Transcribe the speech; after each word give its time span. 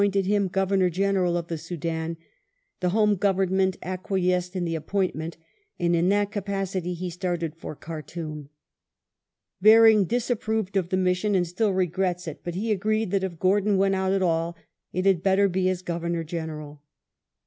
Miles 0.01 0.15
1885] 0.15 0.51
GORDON'S 0.51 0.97
MISSION 0.97 1.15
503 1.15 1.57
Soudan, 1.57 2.17
the 2.79 2.89
Home 2.89 3.15
Government 3.17 3.77
acquiesced 3.83 4.55
in 4.55 4.65
the 4.65 4.73
appointment, 4.73 5.37
and 5.77 5.95
in 5.95 6.09
that 6.09 6.31
capacity 6.31 6.95
he 6.95 7.11
started 7.11 7.53
for 7.55 7.75
Khartoum. 7.75 8.49
Baring 9.61 10.05
disapproved 10.05 10.75
of 10.75 10.89
the 10.89 10.97
mission 10.97 11.35
and 11.35 11.45
still 11.45 11.71
regrets 11.73 12.27
it,^ 12.27 12.39
but 12.43 12.55
he 12.55 12.71
agreed 12.71 13.11
that 13.11 13.23
if 13.23 13.37
Gordon 13.37 13.77
went 13.77 13.93
at 13.93 14.23
all 14.23 14.57
it 14.91 15.05
had 15.05 15.21
better 15.21 15.47
be 15.47 15.69
as 15.69 15.83
Governor 15.83 16.23
General. 16.23 16.81